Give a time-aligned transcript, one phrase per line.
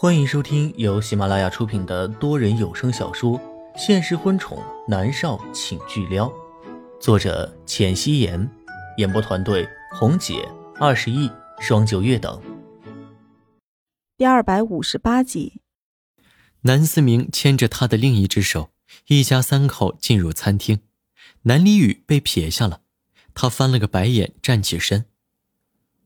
[0.00, 3.36] 欢迎收听由喜马拉雅出品的多人有声小说
[3.76, 6.28] 《现实婚宠男少请巨撩》，
[7.00, 8.48] 作者：浅汐颜，
[8.98, 10.48] 演播团队：红姐、
[10.78, 12.40] 二十亿、双九月等。
[14.16, 15.62] 第二百五十八集，
[16.60, 18.70] 南思明牵着他的另一只手，
[19.08, 20.78] 一家三口进入餐厅。
[21.42, 22.82] 南离宇被撇下了，
[23.34, 25.06] 他翻了个白眼，站起身：“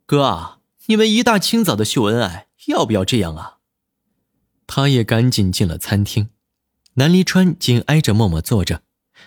[0.07, 3.59] 哥啊，你们一大清早的秀恩爱，要不要这样啊？”
[4.75, 6.31] 他也赶紧进了餐厅。
[6.95, 8.83] 南离川紧挨着默默坐着，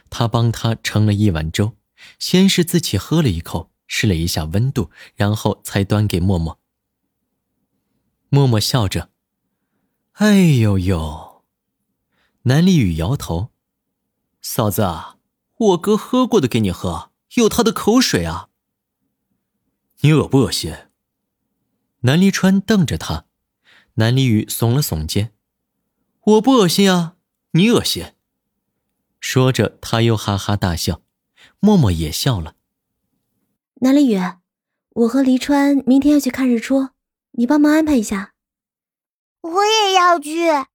[0.09, 1.77] 他帮他盛了一碗粥，
[2.17, 6.59] 先是自己喝了一口，试了一下温度，然后才端给默默。
[8.29, 9.11] 默默笑着
[10.13, 11.43] ：“哎呦呦。”
[12.49, 13.51] 南离宇摇头
[14.41, 15.19] ：“嫂子啊。”
[15.57, 18.49] 我哥喝过的给你喝，有他的口水啊！
[20.01, 20.75] 你恶不恶心？
[21.99, 23.27] 南离川瞪着他，
[23.93, 25.31] 南离宇耸了耸肩
[26.25, 27.15] ：“我不恶心啊，
[27.51, 28.13] 你恶心。”
[29.21, 31.01] 说着，他又哈哈大笑，
[31.59, 32.55] 默默也笑了。
[33.75, 34.19] 南离雨，
[34.89, 36.89] 我和黎川明天要去看日出，
[37.31, 38.33] 你帮忙安排一下。
[39.41, 40.67] 我也要去。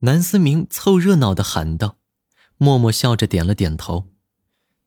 [0.00, 1.98] 南思明凑热闹的喊道。
[2.56, 4.08] 默默笑着点了点头，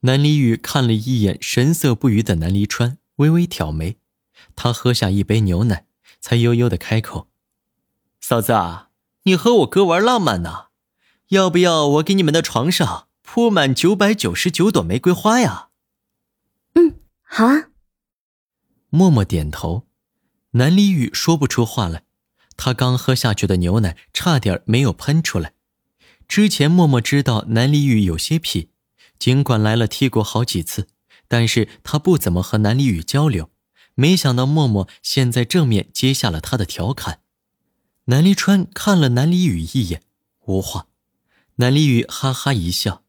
[0.02, 3.98] 南离雨看了一眼神色不渝的南离川，微微挑眉。
[4.56, 5.88] 他喝下一杯牛奶，
[6.20, 7.30] 才悠悠的开口
[8.22, 8.90] ：“嫂子啊，
[9.24, 10.66] 你和我哥玩浪漫呢，
[11.30, 15.70] 要不要我给你们的床上铺满九百九十九朵玫瑰花呀
[16.76, 17.70] ？”“嗯，好啊。”
[18.90, 19.88] 默默点头。
[20.52, 22.04] 南离雨说不出话来，
[22.56, 25.54] 他刚喝下去的牛奶差点没有喷出来。
[26.28, 28.68] 之前默默知道南离雨有些痞，
[29.18, 30.88] 尽管来了踢过好几次，
[31.28, 33.50] 但是他不怎么和南离雨交流。
[33.96, 37.22] 没想到默默现在正面接下了他的调侃。
[38.06, 40.02] 南离川看了南离宇一眼，
[40.46, 40.88] 无话。
[41.56, 43.04] 南离宇哈哈一笑：“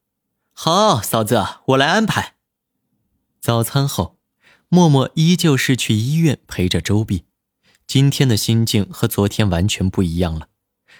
[0.53, 2.35] 好，嫂子，我来安排。”
[3.41, 4.19] 早餐后，
[4.69, 7.25] 默默依旧是去医院陪着周碧。
[7.87, 10.49] 今天的心境和昨天完全不一样了。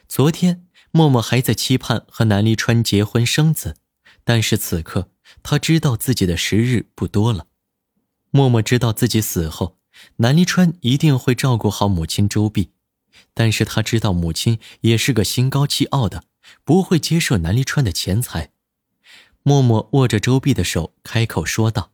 [0.09, 0.67] 昨天。
[0.97, 3.75] 默默还在期盼和南离川结婚生子，
[4.23, 5.11] 但是此刻
[5.43, 7.49] 他知道自己的时日不多了。
[8.31, 9.81] 默默知道自己死后，
[10.19, 12.71] 南离川一定会照顾好母亲周碧，
[13.33, 16.25] 但是他知道母亲也是个心高气傲的，
[16.65, 18.51] 不会接受南离川的钱财。
[19.43, 21.93] 默默握着周碧的手，开口说道：“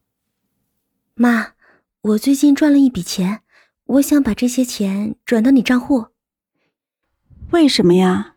[1.15, 1.55] 妈，
[2.03, 3.43] 我最近赚了一笔钱，
[3.85, 6.09] 我想把这些钱转到你账户。
[7.51, 8.37] 为什么呀？”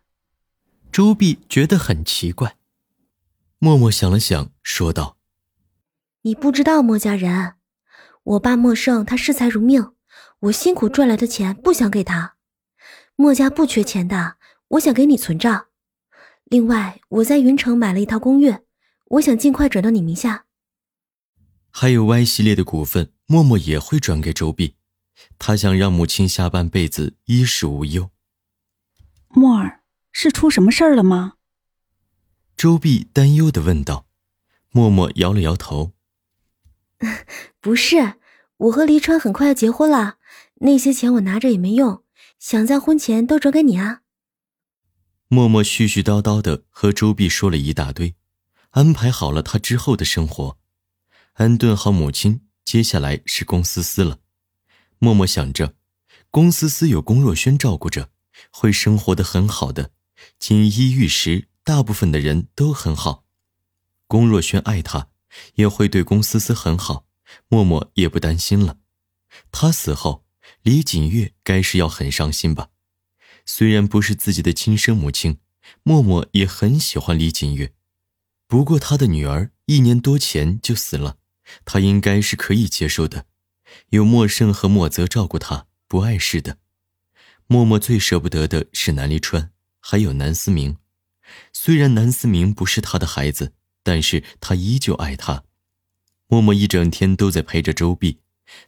[0.91, 2.55] 周碧觉得很奇怪，
[3.59, 5.17] 默默想了想，说道
[6.23, 7.53] ：“你不知道莫家人，
[8.23, 9.93] 我爸莫胜他视财如命，
[10.39, 12.32] 我辛苦赚来的钱不想给他。
[13.15, 14.37] 莫家不缺钱的，
[14.69, 15.67] 我想给你存着。
[16.45, 18.55] 另外，我在云城买了一套公寓，
[19.05, 20.45] 我想尽快转到你名下。
[21.69, 24.75] 还有 Y 系列的股份，默默也会转给周碧，
[25.37, 28.09] 他想让母亲下半辈子衣食无忧。
[29.29, 29.79] 墨儿。”
[30.15, 31.37] 是出什么事儿了吗？
[32.55, 34.05] 周碧担忧的问道。
[34.69, 35.93] 默默摇了摇头：
[37.59, 38.13] “不是，
[38.57, 40.17] 我和黎川很快要结婚了，
[40.57, 42.02] 那些钱我拿着也没用，
[42.43, 44.01] 想在婚前都转给你啊。”
[45.31, 48.15] 默默絮絮叨叨的和周碧说了一大堆，
[48.71, 50.57] 安排好了他之后的生活，
[51.35, 54.19] 安顿好母亲，接下来是龚思思了。
[54.99, 55.75] 默默想着，
[56.29, 58.09] 龚思思有龚若轩照顾着，
[58.51, 59.91] 会生活的很好的。
[60.37, 63.23] 锦衣玉食，大部分的人都很好。
[64.05, 65.07] 龚若轩爱她，
[65.55, 67.05] 也会对龚思思很好。
[67.47, 68.79] 默默也不担心了。
[69.49, 70.25] 他死后，
[70.63, 72.69] 李锦月该是要很伤心吧？
[73.45, 75.39] 虽然不是自己的亲生母亲，
[75.83, 77.73] 默默也很喜欢李锦月。
[78.47, 81.17] 不过他的女儿一年多前就死了，
[81.65, 83.25] 他应该是可以接受的。
[83.89, 86.59] 有莫胜和莫泽照顾他，不碍事的。
[87.47, 89.51] 默默最舍不得的是南离川。
[89.81, 90.77] 还有南思明，
[91.51, 93.51] 虽然南思明不是他的孩子，
[93.83, 95.43] 但是他依旧爱他。
[96.27, 98.21] 默默一整天都在陪着周碧，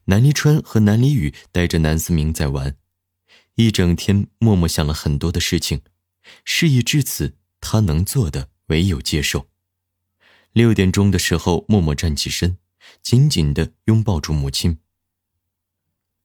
[0.05, 2.77] 南离川和南离雨带着南思明在玩。
[3.55, 5.81] 一整天，默默想了很多的事情。
[6.43, 9.47] 事已至此，他能做的唯有接受。
[10.51, 12.57] 六点钟的时候，默默站起身，
[13.01, 14.79] 紧紧的拥抱住母亲。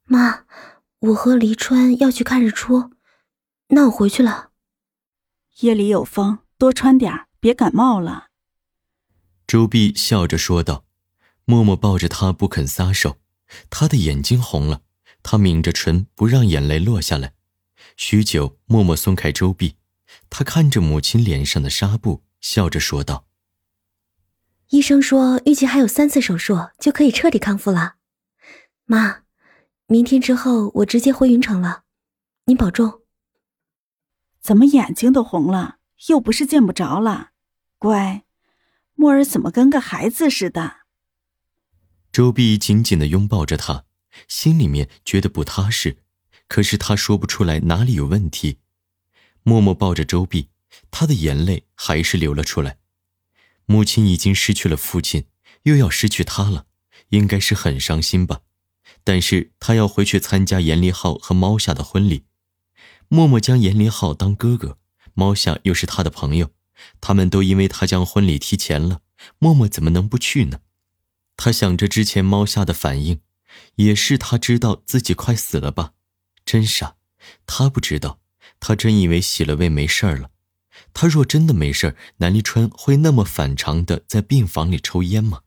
[0.04, 0.44] 妈，
[0.98, 2.92] 我和黎川要去看日出，
[3.68, 4.50] 那我回去了。
[5.60, 8.28] 夜里有风，多穿点别感冒了。
[9.46, 10.84] 周碧笑着说道。
[11.46, 13.18] 默默抱着他不肯撒手，
[13.68, 14.82] 他的眼睛红了，
[15.22, 17.34] 他抿着唇不让眼泪落下来。
[17.96, 19.76] 许久，默默松开周臂，
[20.28, 23.26] 他看着母亲脸上的纱布，笑着说道
[24.70, 27.96] ：“医生说，预计还有三次手术就可以彻底康复了。
[28.84, 29.22] 妈，
[29.86, 31.82] 明天之后我直接回云城了，
[32.46, 33.02] 您保重。”
[34.40, 35.76] 怎么眼睛都红了？
[36.08, 37.32] 又不是见不着了，
[37.78, 38.24] 乖。
[38.94, 40.79] 莫儿怎么跟个孩子似的？
[42.12, 43.84] 周碧紧紧的拥抱着他，
[44.26, 45.98] 心里面觉得不踏实，
[46.48, 48.58] 可是他说不出来哪里有问题。
[49.44, 50.48] 默默抱着周碧，
[50.90, 52.78] 他的眼泪还是流了出来。
[53.66, 55.26] 母亲已经失去了父亲，
[55.62, 56.66] 又要失去他了，
[57.10, 58.40] 应该是很伤心吧。
[59.04, 62.24] 但是他要回去参加严立浩和猫夏的婚礼。
[63.06, 64.78] 默默将严立浩当哥哥，
[65.14, 66.50] 猫夏又是他的朋友，
[67.00, 69.02] 他们都因为他将婚礼提前了，
[69.38, 70.58] 默默怎么能不去呢？
[71.42, 73.22] 他想着之前猫下的反应，
[73.76, 75.94] 也是他知道自己快死了吧？
[76.44, 76.96] 真傻，
[77.46, 78.20] 他不知道，
[78.60, 80.32] 他真以为洗了胃没事了。
[80.92, 85.40] 他若真的没事南离川会那么反常的在病房里抽烟吗？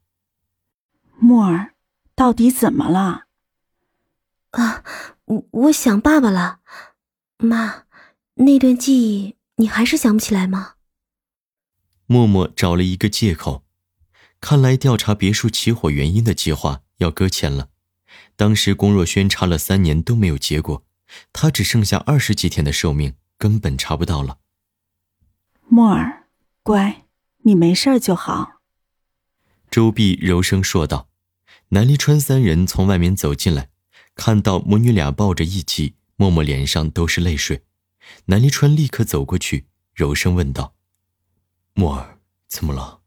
[1.20, 1.76] 默儿，
[2.16, 3.26] 到底怎么了？
[4.50, 4.84] 啊，
[5.26, 6.62] 我我想爸爸了。
[7.38, 7.84] 妈，
[8.34, 10.74] 那段记忆你还是想不起来吗？
[12.08, 13.63] 默默找了一个借口，
[14.44, 17.70] 看来调查别墅起火原因的计划要搁浅了。
[18.36, 20.84] 当时龚若轩查了三年都没有结果，
[21.32, 24.40] 他只剩下二十几天的寿命，根本查不到了。
[25.70, 26.28] 默儿，
[26.62, 27.06] 乖，
[27.44, 28.60] 你没事就好。
[29.72, 31.08] 周碧柔声说道。
[31.70, 33.70] 南离川三人从外面走进来，
[34.14, 35.96] 看到母女俩抱着一起。
[36.18, 37.64] 默默脸上都是泪水，
[38.26, 40.76] 南离川立刻走过去，柔声问道
[41.74, 42.20] ：“默儿，
[42.50, 43.00] 怎么了？”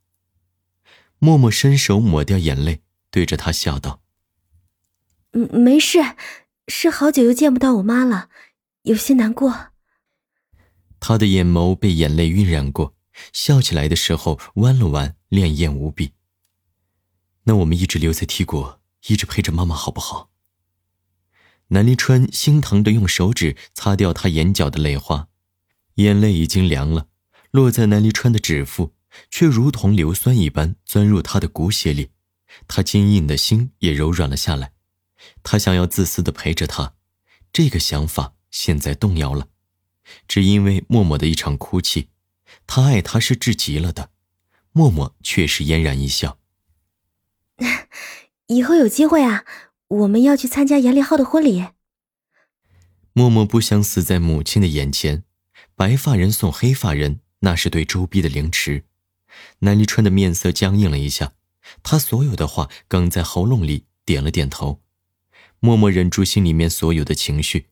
[1.27, 4.01] 默默伸手抹掉眼泪，对着他笑道
[5.35, 5.99] ：“嗯，没事，
[6.69, 8.29] 是好久又见不到我妈了，
[8.83, 9.73] 有些难过。”
[11.01, 12.95] 他的眼眸被眼泪晕染过，
[13.33, 16.13] 笑起来的时候弯了弯，潋滟无比。
[17.43, 20.31] 那我们一直留在 T 国，一直陪着妈妈，好不好？
[21.71, 25.27] 南离川心疼的用手指擦掉他眼角的泪花，
[25.97, 27.09] 眼泪已经凉了，
[27.51, 28.95] 落在南离川的指腹，
[29.31, 32.11] 却如同硫酸一般钻入他的骨血里，
[32.67, 34.73] 他坚硬的心也柔软了下来。
[35.43, 36.95] 他想要自私的陪着他，
[37.53, 39.49] 这个想法现在动摇了，
[40.29, 42.09] 只因为默默的一场哭泣。
[42.67, 44.11] 他爱他是至极了的，
[44.73, 46.39] 默默却是嫣然一笑。
[48.49, 49.45] 以后有机会啊。
[49.89, 51.65] 我们要去参加严立浩的婚礼。
[53.13, 55.23] 默默不想死在母亲的眼前，
[55.77, 58.85] 白发人送黑发人，那是对周碧的凌迟。
[59.61, 61.33] 南离川的面色僵硬了一下，
[61.83, 64.83] 他所有的话哽在喉咙里，点了点头。
[65.61, 67.69] 默默忍住心里面所有的情绪，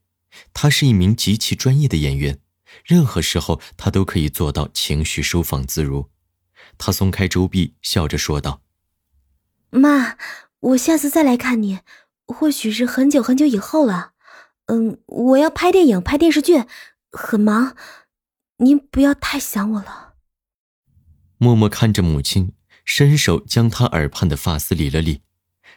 [0.53, 2.41] 他是一名极其专业的演员，
[2.85, 6.11] 任何时候他都可以做到情绪收放自如。
[6.79, 8.63] 他松开周碧，笑着说道
[9.71, 10.17] ：“妈，
[10.61, 11.81] 我下次再来看你。”
[12.27, 14.13] 或许是很久很久以后了，
[14.69, 16.65] 嗯，我要拍电影、拍电视剧，
[17.13, 17.77] 很忙，
[18.57, 20.14] 您不要太想我了。
[21.45, 22.55] 默默看着母亲，
[22.87, 25.21] 伸手将她耳畔的发丝理了理。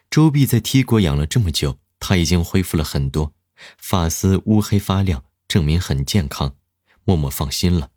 [0.10, 3.34] 周碧在 T 国养了这么久，她已经恢复了很多，
[3.78, 6.56] 发丝乌黑发亮，证明很健康。
[7.04, 7.90] 默默放心了。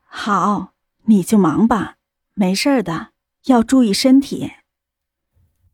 [0.00, 0.74] 好，
[1.04, 1.98] 你就忙吧，
[2.34, 3.12] 没事的，
[3.44, 4.50] 要注意身体。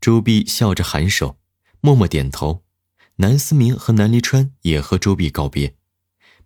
[0.02, 1.38] 周碧笑着颔首。
[1.80, 2.64] 默默点头，
[3.16, 5.74] 南思明和南离川也和周碧告别。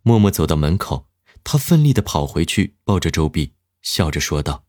[0.03, 1.09] 默默走到门口，
[1.43, 4.65] 他奋力的跑回去，抱着周碧，笑着说道：“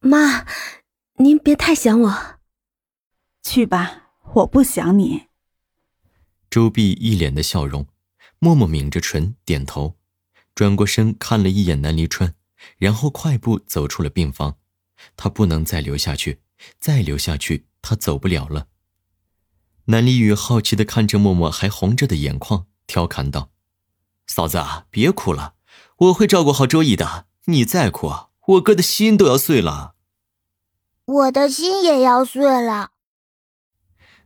[0.00, 0.46] 妈，
[1.16, 2.38] 您别太想我。
[3.42, 5.28] 去吧，我不想你。”
[6.48, 7.86] 周碧一脸的笑容，
[8.38, 9.96] 默默抿着唇点头，
[10.54, 12.34] 转过身看了一眼南离川，
[12.78, 14.58] 然后快步走出了病房。
[15.16, 16.40] 他不能再留下去，
[16.78, 18.68] 再留下去，他走不了了。
[19.86, 23.50] 南离宇好奇的看着默默还红着的眼眶，调侃道
[24.28, 25.56] ：“嫂子啊，别哭了，
[25.96, 27.26] 我会照顾好周易的。
[27.46, 28.10] 你再哭，
[28.46, 29.94] 我哥的心都要碎了。
[31.04, 32.92] 我的心也要碎了。”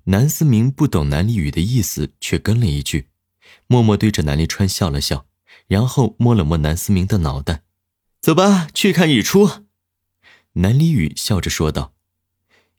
[0.04, 3.08] 南思明不懂南离雨的意思，却跟了一句。
[3.66, 5.26] 默默对着南离川笑了笑，
[5.66, 7.62] 然后摸了摸南思明的脑袋
[8.20, 9.64] ：“走吧，去看日出。”
[10.54, 11.94] 南离雨笑着说道：“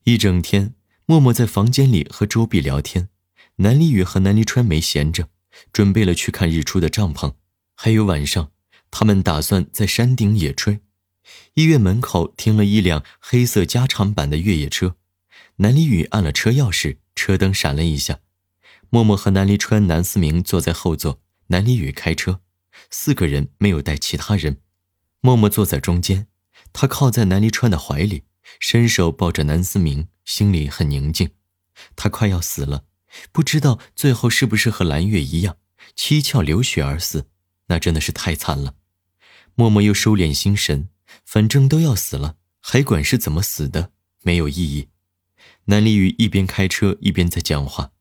[0.05, 0.73] 一整天。”
[1.09, 3.09] 默默在房间里和周碧聊天，
[3.55, 5.27] 南离雨和南离川没闲着，
[5.73, 7.33] 准备了去看日出的帐篷。
[7.73, 8.51] 还有晚上，
[8.91, 10.79] 他们打算在山顶野炊。
[11.53, 14.95] 医院门口停了一辆黑色加长版的越野车，
[15.57, 18.19] 南离宇按了车钥匙，车灯闪了一下。
[18.89, 22.41] 默默和南离川、南思明坐在后座，南离宇开车，
[22.89, 24.57] 四个人没有带其他人。
[25.21, 26.27] 默默坐在中间，
[26.73, 28.23] 他靠在南离川的怀里，
[28.59, 31.29] 伸手抱着南思明，心里很宁静。
[31.95, 32.85] 他快要死了，
[33.31, 35.57] 不知道最后是不是和蓝月一样，
[35.95, 37.27] 七窍流血而死，
[37.67, 38.75] 那真的是太惨了。
[39.59, 40.87] 默默又收敛心神，
[41.25, 44.87] 反正都要死了，还管是怎么死的，没有意义。
[45.65, 47.91] 南离宇一边开车一边在讲话：“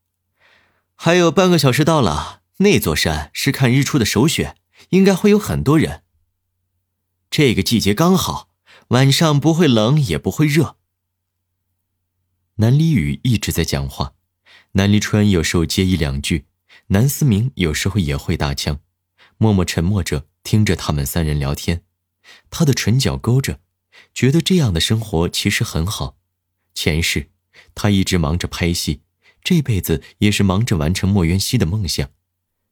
[0.95, 4.57] 还有半个小时到了，那座山是看日出的首选，
[4.91, 6.05] 应该会有很多人。”
[7.29, 8.51] 这个季节刚好，
[8.91, 10.77] 晚上不会冷也不会热。
[12.59, 14.13] 南离宇一直在讲话，
[14.75, 16.47] 南离川有时候接一两句，
[16.87, 18.79] 南思明有时候也会搭腔，
[19.39, 21.83] 默默沉默着听着他们三人聊天，
[22.49, 23.61] 他的唇角勾着，
[24.15, 26.17] 觉得这样的生活其实很好。
[26.73, 27.29] 前世
[27.75, 29.03] 他一直忙着拍戏，
[29.45, 32.09] 这辈子也是忙着完成莫渊熙的梦想，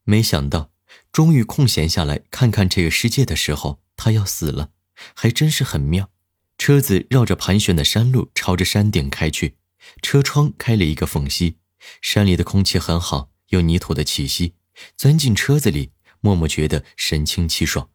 [0.04, 0.70] 没想到
[1.12, 3.82] 终于空闲下来看看这个世界的时候。
[3.94, 4.70] 他要死了，
[5.14, 6.10] 还真是很妙。
[6.56, 9.56] 车子绕着盘旋的山路，朝着山顶开去。
[10.00, 11.58] 车窗开了一个缝隙，
[12.00, 14.54] 山里的空气很好，有泥土的气息。
[14.96, 15.92] 钻进车子里，
[16.26, 17.88] 默默觉得神清气爽。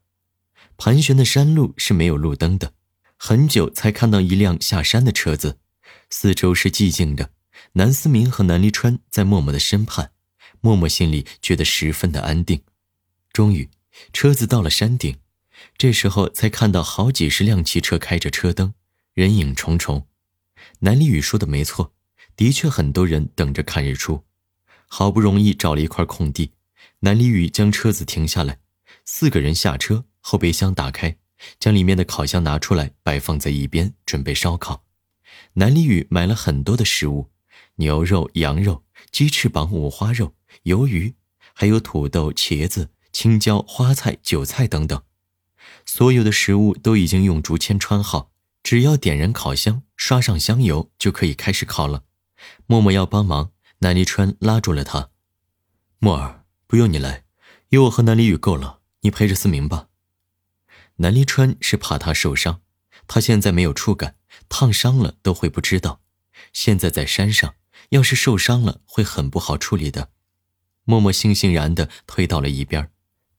[0.78, 2.74] 盘旋的山路是没有路灯的，
[3.18, 5.60] 很久才看到一辆下山的车子。
[6.10, 7.32] 四周是寂静的，
[7.74, 10.12] 南思明和南离川在默默的身畔，
[10.62, 12.62] 默默心里觉得十分的安定。
[13.34, 13.70] 终于，
[14.14, 15.18] 车子到了山顶。
[15.78, 18.74] 这时候才看到好几十辆汽车开着车灯，
[19.14, 20.08] 人影重重。
[20.80, 21.94] 南离宇说的没错，
[22.38, 24.24] 的确很多人等着看日出。
[24.88, 26.54] 好不容易找了一块空地，
[27.02, 28.60] 南离宇将车子停下来，
[29.06, 31.18] 四个人下车，后备箱打开，
[31.60, 34.84] 将里面的烤箱拿出来摆放在一边，准备烧烤。
[35.54, 37.32] 南离宇买了很多的食物：
[37.76, 41.16] 牛肉、羊肉、鸡翅膀、五花肉、鱿鱼，
[41.54, 45.02] 还有土豆、茄子、青椒、花菜、韭菜等等。
[45.86, 48.32] 所有的食物都已经用竹签穿好，
[48.62, 52.04] 只要点燃烤箱，刷上香油，就可以开始烤了。
[52.68, 55.10] 默默要帮忙，南离川拉住了他
[55.98, 56.41] ：“默儿，
[56.72, 57.26] 不用你来，
[57.68, 59.90] 有我和南离宇够了，你陪着思明吧。”
[61.04, 62.62] 南离川是怕他受伤，
[63.08, 64.16] 他现在没有触感，
[64.48, 66.00] 烫伤了都会不知道。
[66.54, 67.56] 现在在山上，
[67.90, 70.12] 要是受伤了会很不好处理的。
[70.86, 72.90] 默默悻悻然的推到了一边。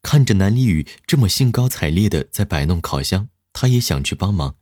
[0.03, 4.57] 看着南离宇这么兴高采烈的在摆弄烤箱，他也想去帮忙。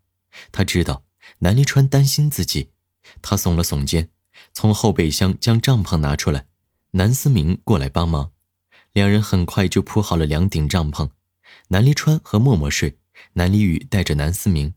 [0.52, 1.02] 他知道
[1.40, 2.70] 南离川担心自己，
[3.20, 4.10] 他耸了耸肩，
[4.52, 6.46] 从后备箱将帐篷拿出来。
[6.92, 8.30] 南思明过来帮忙，
[8.92, 11.10] 两人很快就铺好了两顶帐篷。
[11.68, 12.98] 南离川和默默睡，
[13.34, 14.74] 南离宇带着南思明。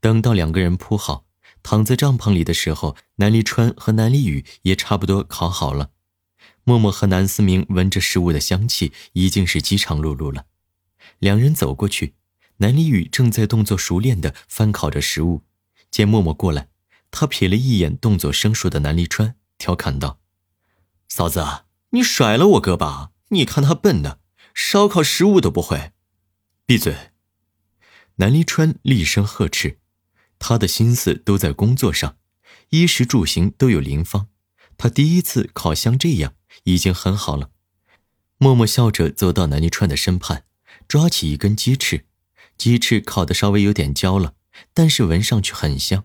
[0.00, 1.24] 等到两个人铺好，
[1.62, 5.90] 躺在帐篷里的时候，南离川和南离宇也差不多烤好了。
[6.64, 10.46] 默默和南思明闻着食物的香气，已经是饥肠辘辘了。
[11.18, 12.14] 两人走过去，
[12.58, 15.42] 南离宇正在动作熟练地翻烤着食物。
[15.90, 16.68] 见默默过来，
[17.10, 20.20] 他瞥了一眼动作生疏的南离川，调侃道
[21.08, 21.44] ：“嫂子，
[21.90, 23.10] 你甩了我哥吧？
[23.30, 24.20] 你看他笨的，
[24.54, 25.92] 烧烤食物都不会。”
[26.64, 27.10] 闭嘴！
[28.16, 29.78] 南离川厉声呵斥。
[30.38, 32.16] 他的心思都在工作上，
[32.68, 34.28] 衣食住行都有林芳。
[34.76, 36.34] 他第一次烤像这样。
[36.64, 37.50] 已经很好了。
[38.38, 40.44] 默默笑着走到南泥川的身畔，
[40.88, 42.06] 抓起一根鸡翅，
[42.58, 44.34] 鸡翅烤的稍微有点焦了，
[44.74, 46.04] 但是闻上去很香。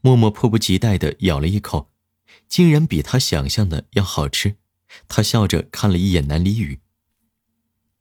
[0.00, 1.90] 默默迫不及待地咬了一口，
[2.48, 4.56] 竟然比他想象的要好吃。
[5.08, 6.80] 他笑着看了一眼南离宇：“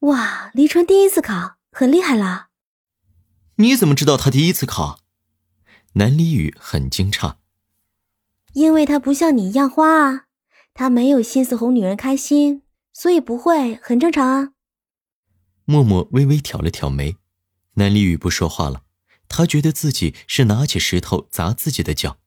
[0.01, 2.49] 哇，黎川第一次考，很厉害啦。
[3.57, 4.99] ”“你怎么知道他第一次考？”
[5.93, 7.35] 南离宇很惊诧
[8.53, 10.25] ：“因为他不像你一样花啊。”
[10.73, 12.61] 他没有心思哄女人开心，
[12.93, 14.53] 所以不会，很正常啊。
[15.65, 17.17] 默默微微挑了挑眉，
[17.73, 18.83] 南离宇不说话了。
[19.27, 22.17] 他觉得自己是拿起石头砸自己的脚。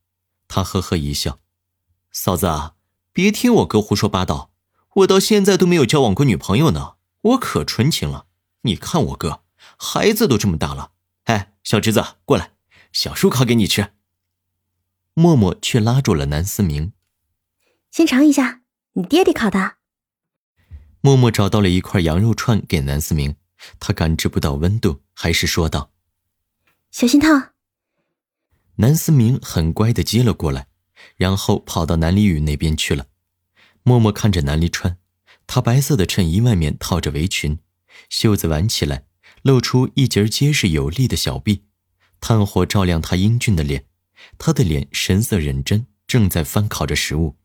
[0.49, 1.39] 他呵呵一笑
[2.13, 2.75] ：“嫂子啊，
[3.13, 4.52] 别听我哥胡说八道，
[4.97, 8.27] 我到现在都没有交往过女朋友呢，我可纯情了。
[8.63, 9.43] 你看我哥，
[9.79, 10.93] 孩子都这么大了。
[11.25, 12.53] 哎，小侄子，过来，
[12.93, 13.93] 小叔烤给你吃。”
[15.15, 16.93] 默默却拉住了南思明。
[17.91, 18.63] 先尝一下
[18.95, 19.77] 你爹爹烤的。
[21.01, 23.37] 默默找到了一块羊肉串给南思明，
[23.81, 25.91] 他感知不到温度，还是说道
[26.93, 27.53] ：“小心烫。”
[28.77, 30.69] 南思明很乖的接了过来，
[31.17, 33.07] 然后跑到南离宇那边去了。
[33.85, 34.97] 默默看着南离川，
[35.47, 37.59] 他白色的衬衣外面套着围裙，
[38.09, 39.05] 袖子挽起来，
[39.43, 41.65] 露出一截结实有力的小臂，
[42.21, 43.87] 炭火照亮他英俊的脸，
[44.39, 47.37] 他的脸神色认真，正在翻烤着食物。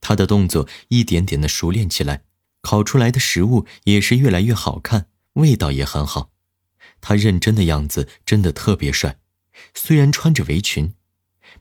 [0.00, 2.22] 他的动作一点点的熟练起来，
[2.62, 6.30] 烤出来的食物也是越来越好看，味道也很好。
[7.00, 9.18] 他认真的样子真的特别帅，
[9.74, 10.94] 虽然穿着围裙。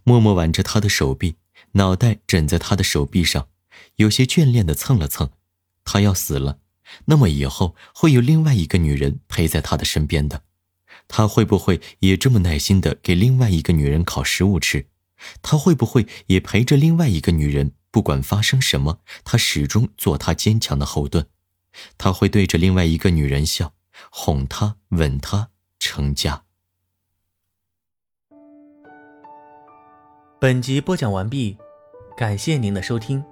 [0.04, 1.36] 默默挽着他的手臂，
[1.74, 3.48] 脑袋枕在他的手臂上，
[4.00, 5.30] 有些眷恋的蹭了蹭。
[5.84, 6.60] 他要死了，
[7.06, 10.44] 那么以后会有另外一个女人陪在他的身边的。
[11.08, 14.88] 他会不会也这么耐心的给另外一个女人烤食物吃？
[15.42, 17.74] 他会不会也陪着另外一个女人？
[17.92, 21.28] 不管发生什么，他始终做她坚强的后盾。
[21.98, 23.74] 他会对着另外一个女人笑，
[24.12, 26.44] 哄她，吻她，成家。
[30.40, 31.58] 本集播讲完毕，
[32.16, 33.24] 感谢您的收听。